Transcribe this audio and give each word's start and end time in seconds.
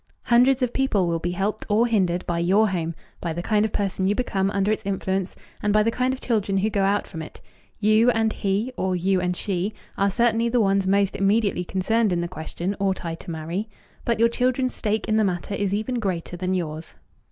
Hundreds 0.23 0.63
of 0.63 0.73
people 0.73 1.05
will 1.05 1.19
be 1.19 1.29
helped 1.29 1.63
or 1.69 1.85
hindered 1.85 2.25
by 2.25 2.39
your 2.39 2.69
home, 2.69 2.95
by 3.21 3.31
the 3.31 3.43
kind 3.43 3.63
of 3.63 3.71
person 3.71 4.07
you 4.07 4.15
become 4.15 4.49
under 4.49 4.71
its 4.71 4.81
influence, 4.83 5.35
and 5.61 5.71
by 5.71 5.83
the 5.83 5.91
kind 5.91 6.11
of 6.11 6.19
children 6.19 6.57
who 6.57 6.71
go 6.71 6.81
out 6.81 7.05
from 7.05 7.21
it. 7.21 7.39
You 7.79 8.09
and 8.09 8.33
"he," 8.33 8.73
or 8.77 8.95
you 8.95 9.21
and 9.21 9.35
"she," 9.37 9.75
are 9.99 10.09
certainly 10.09 10.49
the 10.49 10.59
ones 10.59 10.87
most 10.87 11.15
immediately 11.15 11.63
concerned 11.63 12.11
in 12.11 12.21
the 12.21 12.27
question 12.27 12.75
"Ought 12.79 13.05
I 13.05 13.13
to 13.13 13.29
marry?" 13.29 13.69
but 14.03 14.17
your 14.19 14.27
children's 14.29 14.73
stake 14.73 15.07
in 15.07 15.17
the 15.17 15.23
matter 15.23 15.53
is 15.53 15.71
even 15.71 15.99
greater 15.99 16.35
than 16.35 16.55
yours. 16.55 16.95